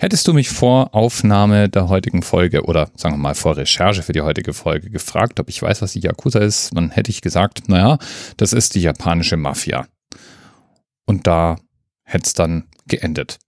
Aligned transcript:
Hättest 0.00 0.28
du 0.28 0.32
mich 0.32 0.48
vor 0.48 0.94
Aufnahme 0.94 1.68
der 1.68 1.88
heutigen 1.88 2.22
Folge 2.22 2.62
oder 2.62 2.88
sagen 2.94 3.14
wir 3.14 3.18
mal 3.18 3.34
vor 3.34 3.56
Recherche 3.56 4.04
für 4.04 4.12
die 4.12 4.20
heutige 4.20 4.52
Folge 4.52 4.90
gefragt, 4.90 5.40
ob 5.40 5.48
ich 5.48 5.60
weiß, 5.60 5.82
was 5.82 5.92
die 5.92 6.00
Yakuza 6.00 6.38
ist, 6.38 6.70
dann 6.72 6.90
hätte 6.90 7.10
ich 7.10 7.20
gesagt, 7.20 7.68
naja, 7.68 7.98
das 8.36 8.52
ist 8.52 8.76
die 8.76 8.80
japanische 8.80 9.36
Mafia. 9.36 9.88
Und 11.04 11.26
da 11.26 11.58
hätte 12.04 12.26
es 12.26 12.32
dann 12.32 12.68
geendet. 12.86 13.38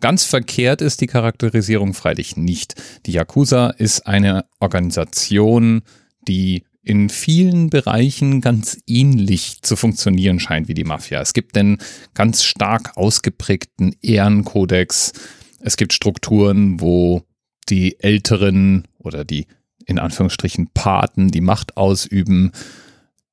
Ganz 0.00 0.24
verkehrt 0.24 0.82
ist 0.82 1.00
die 1.00 1.06
Charakterisierung 1.06 1.94
freilich 1.94 2.36
nicht. 2.36 2.74
Die 3.06 3.12
Yakuza 3.12 3.70
ist 3.70 4.04
eine 4.04 4.46
Organisation, 4.58 5.82
die 6.26 6.64
in 6.82 7.08
vielen 7.08 7.70
Bereichen 7.70 8.40
ganz 8.40 8.78
ähnlich 8.88 9.62
zu 9.62 9.76
funktionieren 9.76 10.40
scheint 10.40 10.66
wie 10.66 10.74
die 10.74 10.84
Mafia. 10.84 11.20
Es 11.20 11.34
gibt 11.34 11.56
einen 11.56 11.78
ganz 12.14 12.42
stark 12.42 12.96
ausgeprägten 12.96 13.94
Ehrenkodex, 14.02 15.12
es 15.60 15.76
gibt 15.76 15.92
Strukturen, 15.92 16.80
wo 16.80 17.22
die 17.68 18.00
Älteren 18.00 18.86
oder 18.98 19.24
die 19.24 19.46
in 19.86 19.98
Anführungsstrichen 19.98 20.70
Paten 20.74 21.30
die 21.30 21.40
Macht 21.40 21.76
ausüben. 21.76 22.52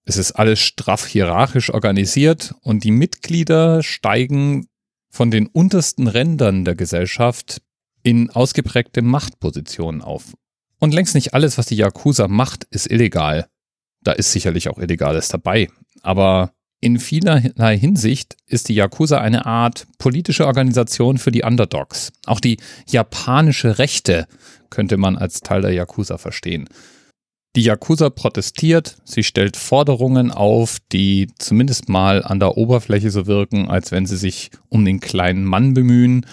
Es 0.06 0.18
ist 0.18 0.32
alles 0.34 0.60
straff 0.60 1.06
hierarchisch 1.06 1.70
organisiert 1.70 2.56
und 2.62 2.84
die 2.84 2.92
Mitglieder 2.92 3.84
steigen 3.84 4.68
von 5.10 5.32
den 5.32 5.48
untersten 5.48 6.08
Rändern 6.08 6.66
der 6.66 6.76
Gesellschaft 6.76 7.62
in 8.04 8.30
ausgeprägte 8.30 9.02
Machtpositionen 9.02 10.02
auf. 10.02 10.34
Und 10.80 10.94
längst 10.94 11.16
nicht 11.16 11.34
alles, 11.34 11.58
was 11.58 11.66
die 11.66 11.78
Yakuza 11.78 12.28
macht, 12.28 12.66
ist 12.66 12.90
illegal. 12.90 13.48
Da 14.02 14.12
ist 14.12 14.32
sicherlich 14.32 14.70
auch 14.70 14.78
Illegales 14.78 15.30
dabei. 15.30 15.70
Aber 16.02 16.54
in 16.86 17.00
vielerlei 17.00 17.80
Hinsicht 17.80 18.38
ist 18.46 18.70
die 18.70 18.76
Yakuza 18.76 19.18
eine 19.18 19.48
Art 19.48 19.88
politische 19.98 20.46
Organisation 20.46 21.18
für 21.18 21.32
die 21.32 21.42
Underdogs. 21.42 22.14
Auch 22.28 22.40
die 22.40 22.58
japanische 22.88 23.80
Rechte 23.80 24.28
könnte 24.70 24.98
man 24.98 25.18
als 25.18 25.40
Teil 25.40 25.64
der 25.64 25.72
Yakuza 25.72 26.20
verstehen. 26.20 26.70
Die 27.56 27.64
Yakuza 27.64 28.12
protestiert, 28.12 28.98
sie 29.04 29.24
stellt 29.24 29.58
Forderungen 29.58 30.30
auf, 30.30 30.78
die 30.92 31.28
zumindest 31.40 31.90
mal 31.90 32.24
an 32.24 32.40
der 32.40 32.56
Oberfläche 32.56 33.10
so 33.10 33.26
wirken, 33.26 33.68
als 33.68 33.92
wenn 33.92 34.06
sie 34.06 34.18
sich 34.18 34.52
um 34.70 34.86
den 34.86 35.00
kleinen 35.00 35.44
Mann 35.44 35.74
bemühen. 35.74 36.28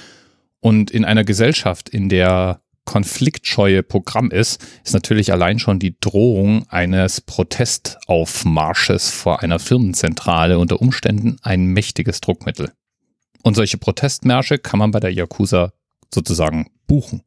Und 0.60 0.90
in 0.90 1.06
einer 1.06 1.24
Gesellschaft, 1.24 1.88
in 1.88 2.10
der 2.10 2.60
konfliktscheue 2.84 3.82
Programm 3.82 4.30
ist, 4.30 4.62
ist 4.84 4.92
natürlich 4.92 5.32
allein 5.32 5.58
schon 5.58 5.78
die 5.78 5.96
Drohung 6.00 6.68
eines 6.68 7.20
Protestaufmarsches 7.20 9.10
vor 9.10 9.42
einer 9.42 9.58
Firmenzentrale 9.58 10.58
unter 10.58 10.80
Umständen 10.80 11.36
ein 11.42 11.66
mächtiges 11.66 12.20
Druckmittel. 12.20 12.72
Und 13.42 13.54
solche 13.54 13.78
Protestmärsche 13.78 14.58
kann 14.58 14.78
man 14.78 14.90
bei 14.90 15.00
der 15.00 15.12
Yakuza 15.12 15.72
sozusagen 16.12 16.70
buchen. 16.86 17.22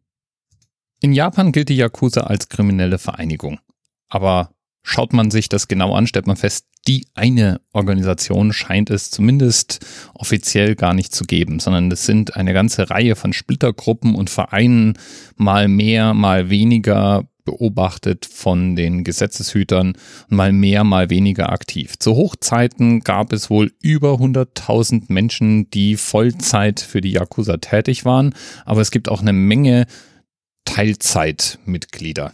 In 1.02 1.14
Japan 1.14 1.52
gilt 1.52 1.70
die 1.70 1.78
Yakuza 1.78 2.22
als 2.22 2.50
kriminelle 2.50 2.98
Vereinigung. 2.98 3.60
Aber 4.08 4.56
Schaut 4.88 5.14
man 5.14 5.32
sich 5.32 5.50
das 5.50 5.68
genau 5.68 5.96
an, 5.96 6.06
stellt 6.06 6.28
man 6.28 6.36
fest, 6.36 6.68
die 6.88 7.08
eine 7.16 7.62
Organisation 7.74 8.54
scheint 8.54 8.90
es 8.90 9.10
zumindest 9.10 9.86
offiziell 10.14 10.76
gar 10.76 10.94
nicht 10.94 11.14
zu 11.14 11.26
geben, 11.26 11.60
sondern 11.60 11.92
es 11.92 12.06
sind 12.06 12.36
eine 12.36 12.54
ganze 12.54 12.90
Reihe 12.90 13.16
von 13.16 13.34
Splittergruppen 13.34 14.16
und 14.16 14.30
Vereinen, 14.30 14.98
mal 15.36 15.68
mehr, 15.68 16.14
mal 16.14 16.50
weniger 16.50 17.28
beobachtet 17.46 18.26
von 18.26 18.76
den 18.76 19.04
Gesetzeshütern, 19.04 19.94
mal 20.28 20.52
mehr, 20.52 20.84
mal 20.84 21.10
weniger 21.10 21.52
aktiv. 21.52 21.98
Zu 22.00 22.16
Hochzeiten 22.16 23.02
gab 23.02 23.32
es 23.32 23.50
wohl 23.50 23.72
über 23.82 24.16
100.000 24.16 25.06
Menschen, 25.10 25.70
die 25.70 25.96
Vollzeit 25.96 26.80
für 26.80 27.02
die 27.02 27.12
Yakuza 27.12 27.58
tätig 27.58 28.04
waren, 28.04 28.34
aber 28.66 28.82
es 28.82 28.92
gibt 28.92 29.10
auch 29.10 29.22
eine 29.22 29.34
Menge 29.34 29.86
Teilzeitmitglieder. 30.66 32.34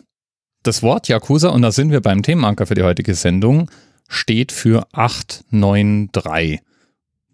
Das 0.64 0.82
Wort 0.82 1.08
Yakuza, 1.08 1.50
und 1.50 1.62
da 1.62 1.72
sind 1.72 1.92
wir 1.92 2.02
beim 2.02 2.24
Themenanker 2.24 2.66
für 2.66 2.76
die 2.76 2.84
heutige 2.84 3.14
Sendung, 3.14 3.70
steht 4.12 4.52
für 4.52 4.88
893. 4.92 6.60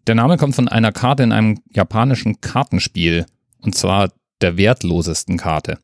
Der 0.06 0.16
Name 0.16 0.38
kommt 0.38 0.56
von 0.56 0.68
einer 0.68 0.92
Karte 0.92 1.24
in 1.24 1.32
einem 1.32 1.60
japanischen 1.72 2.40
Kartenspiel, 2.40 3.26
und 3.62 3.76
zwar 3.76 4.12
der 4.42 4.58
wertlosesten 4.58 5.38
Karte. 5.38 5.80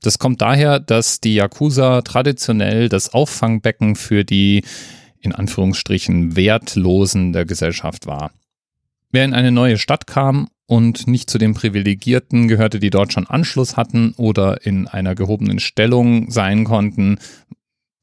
Das 0.00 0.18
kommt 0.18 0.40
daher, 0.40 0.78
dass 0.78 1.20
die 1.20 1.34
Yakuza 1.34 2.02
traditionell 2.02 2.88
das 2.88 3.12
Auffangbecken 3.12 3.96
für 3.96 4.24
die 4.24 4.62
in 5.20 5.34
Anführungsstrichen 5.34 6.36
Wertlosen 6.36 7.32
der 7.32 7.44
Gesellschaft 7.44 8.06
war. 8.06 8.30
Wer 9.10 9.24
in 9.24 9.34
eine 9.34 9.50
neue 9.50 9.76
Stadt 9.76 10.06
kam 10.06 10.48
und 10.66 11.08
nicht 11.08 11.28
zu 11.28 11.38
den 11.38 11.54
Privilegierten 11.54 12.46
gehörte, 12.46 12.78
die 12.78 12.90
dort 12.90 13.12
schon 13.12 13.26
Anschluss 13.26 13.76
hatten 13.76 14.12
oder 14.16 14.64
in 14.64 14.86
einer 14.86 15.16
gehobenen 15.16 15.58
Stellung 15.58 16.30
sein 16.30 16.62
konnten, 16.62 17.18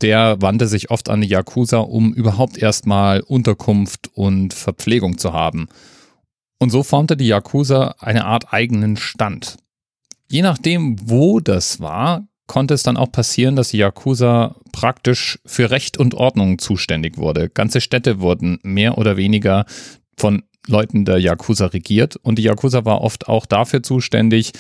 der 0.02 0.42
wandte 0.42 0.68
sich 0.68 0.92
oft 0.92 1.10
an 1.10 1.22
die 1.22 1.28
Yakuza, 1.28 1.80
um 1.80 2.14
überhaupt 2.14 2.58
erstmal 2.58 3.22
Unterkunft 3.22 4.10
und 4.14 4.54
Verpflegung 4.54 5.18
zu 5.18 5.34
haben. 5.34 5.68
Und 6.60 6.70
so 6.70 6.84
formte 6.84 7.18
die 7.18 7.28
Yakuza 7.28 7.96
eine 8.00 8.26
Art 8.26 8.54
eigenen 8.54 8.98
Stand. 8.98 9.58
Je 10.28 10.42
nachdem, 10.42 10.98
wo 11.10 11.40
das 11.40 11.80
war, 11.80 12.28
konnte 12.48 12.74
es 12.74 12.84
dann 12.84 12.98
auch 12.98 13.12
passieren, 13.12 13.56
dass 13.56 13.70
die 13.70 13.78
Yakuza 13.78 14.56
praktisch 14.72 15.40
für 15.46 15.72
Recht 15.72 15.98
und 15.98 16.14
Ordnung 16.14 16.60
zuständig 16.60 17.18
wurde. 17.18 17.50
Ganze 17.50 17.82
Städte 17.82 18.20
wurden 18.20 18.60
mehr 18.64 18.98
oder 18.98 19.18
weniger 19.18 19.66
von 20.18 20.44
Leuten 20.68 21.06
der 21.06 21.20
Yakuza 21.20 21.68
regiert 21.68 22.16
und 22.18 22.38
die 22.38 22.44
Yakuza 22.44 22.86
war 22.86 23.02
oft 23.02 23.28
auch 23.28 23.46
dafür 23.46 23.84
zuständig, 23.84 24.52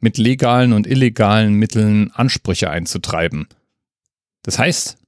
mit 0.00 0.18
legalen 0.18 0.72
und 0.72 0.86
illegalen 0.86 1.54
Mitteln 1.54 2.10
Ansprüche 2.12 2.70
einzutreiben. 2.70 3.48
Das 4.44 4.58
heißt, 4.58 4.98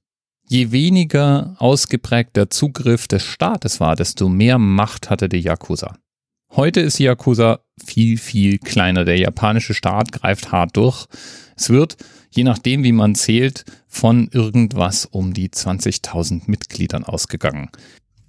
je 0.49 0.71
weniger 0.71 1.55
ausgeprägt 1.59 2.35
der 2.35 2.49
Zugriff 2.49 3.07
des 3.07 3.23
Staates 3.23 3.79
war, 3.79 3.95
desto 3.95 4.27
mehr 4.27 4.57
Macht 4.57 5.09
hatte 5.09 5.29
die 5.29 5.39
Yakuza. 5.39 5.95
Heute 6.55 6.81
ist 6.81 6.99
die 6.99 7.03
Yakuza 7.03 7.59
viel, 7.83 8.17
viel 8.17 8.57
kleiner. 8.57 9.05
Der 9.05 9.17
japanische 9.17 9.73
Staat 9.73 10.11
greift 10.11 10.51
hart 10.51 10.75
durch. 10.75 11.05
Es 11.55 11.69
wird, 11.69 11.97
je 12.31 12.43
nachdem 12.43 12.83
wie 12.83 12.91
man 12.91 13.15
zählt, 13.15 13.65
von 13.87 14.27
irgendwas 14.31 15.05
um 15.05 15.33
die 15.33 15.49
20.000 15.49 16.43
Mitgliedern 16.47 17.03
ausgegangen. 17.03 17.69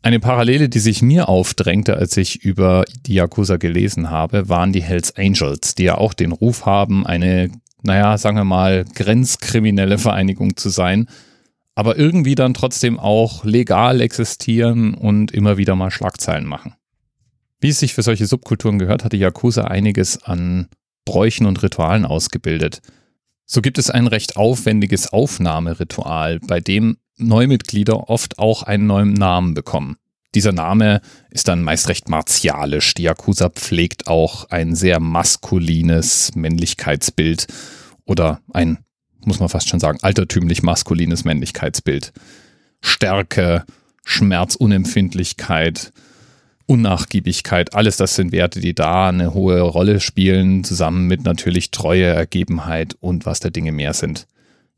Eine 0.02 0.20
Parallele, 0.20 0.68
die 0.68 0.78
sich 0.78 1.02
mir 1.02 1.28
aufdrängte, 1.28 1.96
als 1.96 2.16
ich 2.16 2.44
über 2.44 2.84
die 3.06 3.14
Yakuza 3.14 3.56
gelesen 3.56 4.10
habe, 4.10 4.48
waren 4.48 4.72
die 4.72 4.82
Hells 4.82 5.16
Angels, 5.16 5.74
die 5.74 5.84
ja 5.84 5.96
auch 5.96 6.14
den 6.14 6.32
Ruf 6.32 6.66
haben, 6.66 7.06
eine, 7.06 7.50
naja, 7.82 8.18
sagen 8.18 8.36
wir 8.36 8.44
mal, 8.44 8.84
grenzkriminelle 8.94 9.98
Vereinigung 9.98 10.56
zu 10.56 10.68
sein, 10.68 11.08
aber 11.74 11.96
irgendwie 11.96 12.34
dann 12.34 12.54
trotzdem 12.54 12.98
auch 12.98 13.44
legal 13.44 14.00
existieren 14.00 14.94
und 14.94 15.30
immer 15.30 15.56
wieder 15.58 15.76
mal 15.76 15.90
Schlagzeilen 15.90 16.44
machen. 16.44 16.74
Wie 17.60 17.68
es 17.68 17.80
sich 17.80 17.94
für 17.94 18.02
solche 18.02 18.26
Subkulturen 18.26 18.78
gehört, 18.78 19.04
hat 19.04 19.12
die 19.12 19.18
Yakuza 19.18 19.64
einiges 19.64 20.22
an 20.22 20.68
Bräuchen 21.04 21.46
und 21.46 21.62
Ritualen 21.62 22.04
ausgebildet. 22.04 22.82
So 23.46 23.62
gibt 23.62 23.78
es 23.78 23.90
ein 23.90 24.06
recht 24.06 24.36
aufwendiges 24.36 25.12
Aufnahmeritual, 25.12 26.38
bei 26.40 26.60
dem 26.60 26.98
Neumitglieder 27.16 28.08
oft 28.10 28.38
auch 28.38 28.62
einen 28.62 28.86
neuen 28.86 29.14
Namen 29.14 29.54
bekommen. 29.54 29.96
Dieser 30.34 30.52
Name 30.52 31.00
ist 31.30 31.48
dann 31.48 31.62
meist 31.62 31.88
recht 31.88 32.08
martialisch. 32.08 32.94
Die 32.94 33.04
Yakuza 33.04 33.48
pflegt 33.48 34.08
auch 34.08 34.50
ein 34.50 34.74
sehr 34.74 35.00
maskulines 35.00 36.34
Männlichkeitsbild 36.34 37.46
oder 38.04 38.40
ein, 38.52 38.78
muss 39.24 39.40
man 39.40 39.48
fast 39.48 39.68
schon 39.68 39.80
sagen, 39.80 39.98
altertümlich 40.02 40.62
maskulines 40.62 41.24
Männlichkeitsbild. 41.24 42.12
Stärke, 42.80 43.64
Schmerzunempfindlichkeit, 44.04 45.92
Unnachgiebigkeit, 46.66 47.74
alles 47.74 47.96
das 47.96 48.14
sind 48.14 48.30
Werte, 48.30 48.60
die 48.60 48.74
da 48.74 49.08
eine 49.08 49.32
hohe 49.32 49.60
Rolle 49.62 50.00
spielen, 50.00 50.62
zusammen 50.64 51.06
mit 51.06 51.24
natürlich 51.24 51.70
Treue, 51.70 52.04
Ergebenheit 52.04 52.94
und 53.00 53.24
was 53.24 53.40
der 53.40 53.50
Dinge 53.50 53.72
mehr 53.72 53.94
sind. 53.94 54.26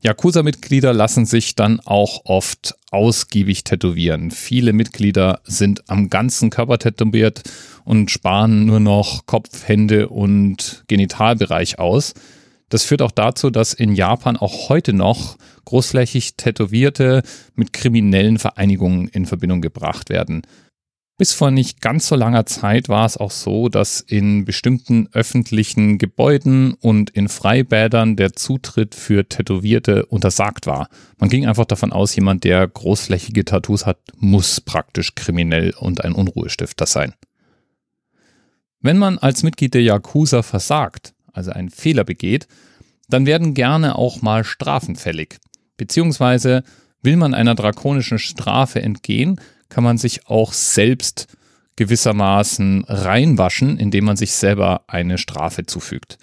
Yakuza-Mitglieder 0.03 0.93
lassen 0.93 1.25
sich 1.25 1.55
dann 1.55 1.79
auch 1.79 2.25
oft 2.25 2.75
ausgiebig 2.89 3.63
tätowieren. 3.63 4.31
Viele 4.31 4.73
Mitglieder 4.73 5.41
sind 5.43 5.89
am 5.89 6.09
ganzen 6.09 6.49
Körper 6.49 6.79
tätowiert 6.79 7.43
und 7.85 8.09
sparen 8.09 8.65
nur 8.65 8.79
noch 8.79 9.27
Kopf, 9.27 9.67
Hände 9.67 10.09
und 10.09 10.83
Genitalbereich 10.87 11.77
aus. 11.77 12.13
Das 12.69 12.83
führt 12.83 13.01
auch 13.01 13.11
dazu, 13.11 13.49
dass 13.49 13.73
in 13.73 13.93
Japan 13.93 14.37
auch 14.37 14.69
heute 14.69 14.93
noch 14.93 15.37
großflächig 15.65 16.35
Tätowierte 16.35 17.21
mit 17.53 17.73
kriminellen 17.73 18.39
Vereinigungen 18.39 19.07
in 19.09 19.25
Verbindung 19.25 19.61
gebracht 19.61 20.09
werden. 20.09 20.41
Bis 21.21 21.33
vor 21.33 21.51
nicht 21.51 21.81
ganz 21.81 22.07
so 22.07 22.15
langer 22.15 22.47
Zeit 22.47 22.89
war 22.89 23.05
es 23.05 23.15
auch 23.15 23.29
so, 23.29 23.69
dass 23.69 24.01
in 24.01 24.43
bestimmten 24.43 25.07
öffentlichen 25.11 25.99
Gebäuden 25.99 26.73
und 26.73 27.11
in 27.11 27.29
Freibädern 27.29 28.15
der 28.15 28.33
Zutritt 28.33 28.95
für 28.95 29.29
Tätowierte 29.29 30.07
untersagt 30.07 30.65
war. 30.65 30.89
Man 31.19 31.29
ging 31.29 31.45
einfach 31.45 31.65
davon 31.65 31.93
aus, 31.93 32.15
jemand, 32.15 32.43
der 32.43 32.67
großflächige 32.67 33.45
Tattoos 33.45 33.85
hat, 33.85 33.99
muss 34.17 34.61
praktisch 34.61 35.13
kriminell 35.13 35.75
und 35.77 36.03
ein 36.03 36.13
Unruhestifter 36.13 36.87
sein. 36.87 37.13
Wenn 38.79 38.97
man 38.97 39.19
als 39.19 39.43
Mitglied 39.43 39.75
der 39.75 39.83
Yakuza 39.83 40.41
versagt, 40.41 41.13
also 41.33 41.51
einen 41.51 41.69
Fehler 41.69 42.03
begeht, 42.03 42.47
dann 43.09 43.27
werden 43.27 43.53
gerne 43.53 43.95
auch 43.95 44.23
mal 44.23 44.43
Strafen 44.43 44.95
fällig. 44.95 45.37
Beziehungsweise 45.77 46.63
will 47.03 47.15
man 47.15 47.35
einer 47.35 47.53
drakonischen 47.53 48.17
Strafe 48.17 48.81
entgehen, 48.81 49.39
kann 49.71 49.83
man 49.83 49.97
sich 49.97 50.27
auch 50.27 50.53
selbst 50.53 51.27
gewissermaßen 51.77 52.83
reinwaschen, 52.87 53.79
indem 53.79 54.05
man 54.05 54.17
sich 54.17 54.33
selber 54.33 54.81
eine 54.87 55.17
Strafe 55.17 55.65
zufügt. 55.65 56.19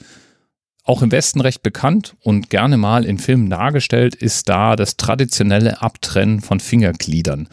Auch 0.84 1.02
im 1.02 1.10
Westen 1.10 1.40
recht 1.40 1.62
bekannt 1.62 2.14
und 2.20 2.50
gerne 2.50 2.76
mal 2.76 3.04
in 3.04 3.18
Filmen 3.18 3.50
dargestellt 3.50 4.14
ist 4.14 4.48
da 4.48 4.76
das 4.76 4.96
traditionelle 4.96 5.82
Abtrennen 5.82 6.40
von 6.40 6.60
Fingergliedern. 6.60 7.48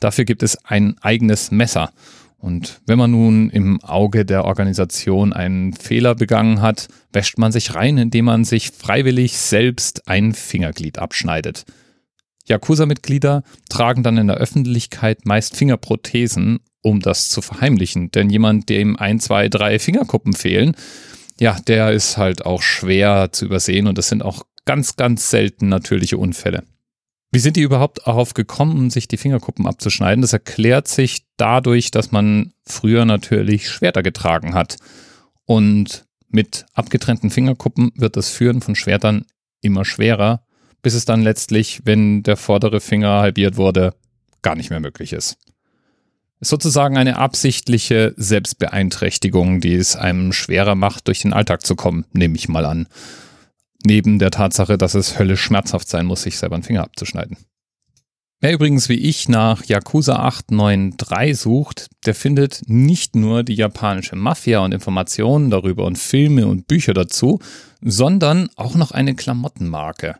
Dafür 0.00 0.24
gibt 0.24 0.42
es 0.42 0.64
ein 0.64 0.96
eigenes 1.02 1.50
Messer. 1.50 1.92
Und 2.38 2.80
wenn 2.86 2.98
man 2.98 3.10
nun 3.10 3.50
im 3.50 3.82
Auge 3.82 4.24
der 4.24 4.44
Organisation 4.44 5.32
einen 5.32 5.72
Fehler 5.72 6.14
begangen 6.14 6.60
hat, 6.60 6.88
wäscht 7.12 7.38
man 7.38 7.52
sich 7.52 7.74
rein, 7.74 7.96
indem 7.98 8.26
man 8.26 8.44
sich 8.44 8.70
freiwillig 8.70 9.38
selbst 9.38 10.08
ein 10.08 10.32
Fingerglied 10.32 10.98
abschneidet. 10.98 11.64
Yakuza-Mitglieder 12.48 13.42
tragen 13.68 14.02
dann 14.02 14.18
in 14.18 14.26
der 14.26 14.36
Öffentlichkeit 14.36 15.24
meist 15.24 15.56
Fingerprothesen, 15.56 16.60
um 16.82 17.00
das 17.00 17.30
zu 17.30 17.40
verheimlichen. 17.40 18.10
Denn 18.10 18.30
jemand, 18.30 18.68
dem 18.68 18.96
ein, 18.98 19.20
zwei, 19.20 19.48
drei 19.48 19.78
Fingerkuppen 19.78 20.34
fehlen, 20.34 20.76
ja, 21.40 21.58
der 21.66 21.92
ist 21.92 22.16
halt 22.16 22.44
auch 22.46 22.62
schwer 22.62 23.32
zu 23.32 23.46
übersehen 23.46 23.86
und 23.86 23.98
das 23.98 24.08
sind 24.08 24.22
auch 24.22 24.44
ganz, 24.64 24.96
ganz 24.96 25.30
selten 25.30 25.68
natürliche 25.68 26.18
Unfälle. 26.18 26.64
Wie 27.32 27.40
sind 27.40 27.56
die 27.56 27.62
überhaupt 27.62 28.06
darauf 28.06 28.34
gekommen, 28.34 28.90
sich 28.90 29.08
die 29.08 29.16
Fingerkuppen 29.16 29.66
abzuschneiden? 29.66 30.22
Das 30.22 30.32
erklärt 30.32 30.86
sich 30.86 31.26
dadurch, 31.36 31.90
dass 31.90 32.12
man 32.12 32.52
früher 32.64 33.04
natürlich 33.04 33.68
Schwerter 33.68 34.04
getragen 34.04 34.54
hat. 34.54 34.76
Und 35.44 36.06
mit 36.28 36.64
abgetrennten 36.74 37.30
Fingerkuppen 37.30 37.90
wird 37.96 38.16
das 38.16 38.30
Führen 38.30 38.60
von 38.60 38.76
Schwertern 38.76 39.24
immer 39.62 39.84
schwerer, 39.84 40.46
bis 40.84 40.92
es 40.92 41.06
dann 41.06 41.22
letztlich, 41.22 41.80
wenn 41.84 42.22
der 42.22 42.36
vordere 42.36 42.78
Finger 42.78 43.20
halbiert 43.20 43.56
wurde, 43.56 43.94
gar 44.42 44.54
nicht 44.54 44.68
mehr 44.68 44.80
möglich 44.80 45.14
ist. 45.14 45.38
Ist 46.40 46.50
sozusagen 46.50 46.98
eine 46.98 47.16
absichtliche 47.16 48.12
Selbstbeeinträchtigung, 48.18 49.60
die 49.60 49.76
es 49.76 49.96
einem 49.96 50.34
schwerer 50.34 50.74
macht, 50.74 51.08
durch 51.08 51.22
den 51.22 51.32
Alltag 51.32 51.64
zu 51.64 51.74
kommen, 51.74 52.04
nehme 52.12 52.36
ich 52.36 52.50
mal 52.50 52.66
an. 52.66 52.86
Neben 53.82 54.18
der 54.18 54.30
Tatsache, 54.30 54.76
dass 54.76 54.94
es 54.94 55.18
höllisch 55.18 55.40
schmerzhaft 55.40 55.88
sein 55.88 56.04
muss, 56.04 56.22
sich 56.22 56.36
selber 56.36 56.56
einen 56.56 56.64
Finger 56.64 56.82
abzuschneiden. 56.82 57.38
Wer 58.40 58.52
übrigens 58.52 58.90
wie 58.90 58.98
ich 58.98 59.26
nach 59.26 59.64
Yakuza 59.64 60.16
893 60.16 61.34
sucht, 61.34 61.86
der 62.04 62.14
findet 62.14 62.60
nicht 62.66 63.16
nur 63.16 63.42
die 63.42 63.54
japanische 63.54 64.16
Mafia 64.16 64.58
und 64.58 64.74
Informationen 64.74 65.48
darüber 65.48 65.86
und 65.86 65.96
Filme 65.96 66.46
und 66.46 66.66
Bücher 66.66 66.92
dazu, 66.92 67.40
sondern 67.80 68.50
auch 68.56 68.74
noch 68.74 68.90
eine 68.90 69.14
Klamottenmarke. 69.14 70.16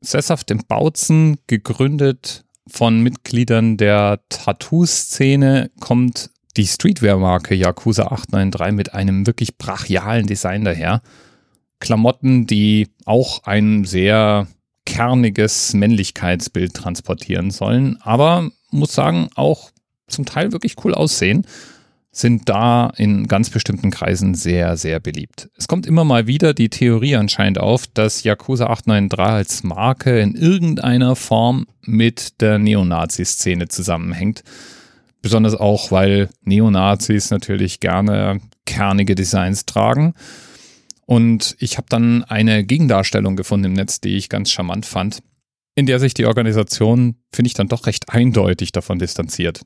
Sesshaft 0.00 0.50
im 0.50 0.62
Bautzen, 0.66 1.38
gegründet 1.46 2.44
von 2.66 3.00
Mitgliedern 3.00 3.76
der 3.76 4.20
Tattoo-Szene, 4.28 5.70
kommt 5.80 6.30
die 6.56 6.66
Streetwear-Marke 6.66 7.54
Yakuza 7.54 8.04
893 8.04 8.76
mit 8.76 8.94
einem 8.94 9.26
wirklich 9.26 9.56
brachialen 9.56 10.26
Design 10.26 10.64
daher. 10.64 11.02
Klamotten, 11.80 12.46
die 12.46 12.88
auch 13.04 13.44
ein 13.44 13.84
sehr 13.84 14.48
kerniges 14.84 15.74
Männlichkeitsbild 15.74 16.74
transportieren 16.74 17.50
sollen, 17.50 17.98
aber 18.00 18.50
muss 18.70 18.92
sagen, 18.92 19.28
auch 19.34 19.70
zum 20.08 20.24
Teil 20.24 20.52
wirklich 20.52 20.76
cool 20.84 20.94
aussehen 20.94 21.46
sind 22.18 22.48
da 22.48 22.92
in 22.96 23.28
ganz 23.28 23.50
bestimmten 23.50 23.90
Kreisen 23.90 24.34
sehr, 24.34 24.76
sehr 24.76 24.98
beliebt. 24.98 25.50
Es 25.56 25.68
kommt 25.68 25.86
immer 25.86 26.04
mal 26.04 26.26
wieder 26.26 26.52
die 26.52 26.68
Theorie 26.68 27.16
anscheinend 27.16 27.58
auf, 27.58 27.86
dass 27.86 28.24
Yakuza 28.24 28.66
893 28.66 29.18
als 29.20 29.62
Marke 29.62 30.18
in 30.18 30.34
irgendeiner 30.34 31.14
Form 31.14 31.66
mit 31.82 32.40
der 32.40 32.58
Neonazi-Szene 32.58 33.68
zusammenhängt. 33.68 34.42
Besonders 35.22 35.54
auch, 35.54 35.90
weil 35.90 36.28
Neonazis 36.42 37.30
natürlich 37.30 37.80
gerne 37.80 38.40
kernige 38.66 39.14
Designs 39.14 39.64
tragen. 39.64 40.14
Und 41.06 41.56
ich 41.60 41.76
habe 41.78 41.86
dann 41.88 42.24
eine 42.24 42.64
Gegendarstellung 42.64 43.36
gefunden 43.36 43.66
im 43.66 43.72
Netz, 43.74 44.00
die 44.00 44.16
ich 44.16 44.28
ganz 44.28 44.50
charmant 44.50 44.86
fand, 44.86 45.20
in 45.74 45.86
der 45.86 46.00
sich 46.00 46.14
die 46.14 46.26
Organisation, 46.26 47.14
finde 47.32 47.46
ich, 47.46 47.54
dann 47.54 47.68
doch 47.68 47.86
recht 47.86 48.10
eindeutig 48.10 48.72
davon 48.72 48.98
distanziert. 48.98 49.62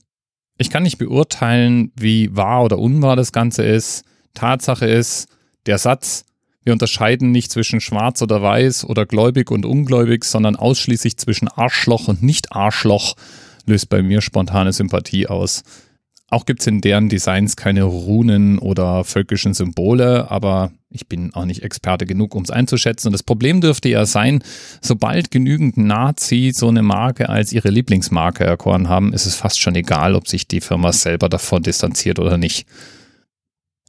Ich 0.63 0.71
kann 0.71 0.85
nicht 0.85 0.99
beurteilen, 0.99 1.91
wie 1.97 2.37
wahr 2.37 2.63
oder 2.63 2.79
unwahr 2.79 3.17
das 3.17 3.33
Ganze 3.33 3.65
ist. 3.65 4.05
Tatsache 4.33 4.87
ist, 4.87 5.27
der 5.67 5.77
Satz, 5.77 6.25
wir 6.63 6.73
unterscheiden 6.73 7.33
nicht 7.33 7.51
zwischen 7.51 7.81
schwarz 7.81 8.23
oder 8.23 8.41
weiß 8.43 8.85
oder 8.85 9.05
gläubig 9.05 9.51
und 9.51 9.67
ungläubig, 9.67 10.23
sondern 10.23 10.55
ausschließlich 10.55 11.17
zwischen 11.17 11.49
Arschloch 11.49 12.07
und 12.07 12.23
Nicht-Arschloch, 12.23 13.17
löst 13.67 13.89
bei 13.89 14.03
mir 14.03 14.21
spontane 14.21 14.73
Sympathie 14.73 15.27
aus. 15.27 15.65
Auch 16.33 16.47
gibt 16.47 16.61
es 16.61 16.67
in 16.67 16.81
deren 16.81 17.11
Designs 17.11 17.57
keine 17.57 17.83
Runen 17.83 18.59
oder 18.59 19.05
völkischen 19.05 19.53
Symbole, 19.53 20.31
aber 20.31 20.73
ich 20.89 21.07
bin 21.07 21.35
auch 21.35 21.45
nicht 21.45 21.63
Experte 21.63 22.07
genug, 22.07 22.35
um 22.35 22.43
es 22.43 22.51
einzuschätzen. 22.51 23.09
Und 23.09 23.13
das 23.13 23.23
Problem 23.23 23.61
dürfte 23.61 23.91
ja 23.91 24.07
sein, 24.07 24.43
sobald 24.81 25.31
genügend 25.31 25.77
Nazi 25.77 26.53
so 26.55 26.69
eine 26.69 26.83
Marke 26.83 27.29
als 27.29 27.53
ihre 27.53 27.69
Lieblingsmarke 27.69 28.45
erkoren 28.45 28.89
haben, 28.89 29.13
ist 29.13 29.27
es 29.27 29.35
fast 29.35 29.61
schon 29.61 29.75
egal, 29.75 30.15
ob 30.15 30.27
sich 30.27 30.49
die 30.49 30.63
Firma 30.63 30.91
selber 30.93 31.29
davon 31.29 31.65
distanziert 31.65 32.19
oder 32.19 32.39
nicht. 32.39 32.67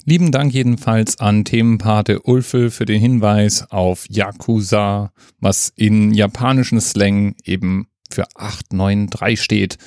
Lieben 0.04 0.34
Dank 0.34 0.54
jedenfalls 0.54 1.22
an 1.22 1.46
Themenpate 1.46 2.24
Ulfel 2.24 2.72
für 2.72 2.84
den 2.84 3.00
Hinweis 3.00 3.72
auf 3.72 4.06
Yakuza, 4.10 5.14
was 5.40 5.72
in 5.78 6.14
japanischen 6.14 6.82
Slang 6.82 7.36
eben 7.46 7.88
für 8.12 8.26
893 8.36 9.42
steht. 9.42 9.78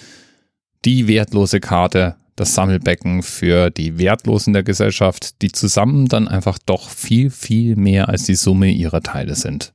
Die 0.87 1.07
wertlose 1.07 1.61
Karte 1.61 2.17
das 2.37 2.55
Sammelbecken 2.55 3.23
für 3.23 3.71
die 3.71 3.99
Wertlosen 3.99 4.53
der 4.53 4.63
Gesellschaft, 4.63 5.43
die 5.43 5.51
zusammen 5.51 6.07
dann 6.07 6.29
einfach 6.29 6.59
doch 6.65 6.91
viel, 6.91 7.31
viel 7.31 7.77
mehr 7.77 8.09
als 8.09 8.25
die 8.25 8.35
Summe 8.35 8.71
ihrer 8.71 9.03
Teile 9.03 9.35
sind. 9.35 9.73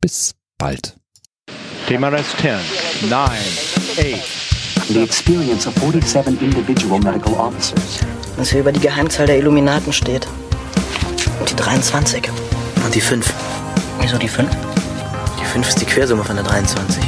Bis 0.00 0.34
bald. 0.58 0.96
TMRS 1.86 2.36
10, 2.40 3.10
9, 3.10 3.30
8. 3.30 4.42
The 4.88 5.02
experience 5.02 5.66
of 5.66 5.74
47 5.74 6.40
individual 6.40 6.98
medical 6.98 7.34
officers. 7.34 8.00
Was 8.36 8.50
hier 8.50 8.60
über 8.60 8.72
die 8.72 8.80
Geheimzahl 8.80 9.26
der 9.26 9.38
Illuminaten 9.38 9.92
steht. 9.92 10.26
Und 11.38 11.50
die 11.50 11.56
23. 11.56 12.28
Und 12.84 12.94
die 12.94 13.00
5. 13.00 13.32
Wieso 14.00 14.18
die 14.18 14.28
5? 14.28 14.50
Die 15.40 15.44
5 15.44 15.68
ist 15.68 15.80
die 15.80 15.84
Quersumme 15.84 16.24
von 16.24 16.36
der 16.36 16.44
23. 16.44 17.04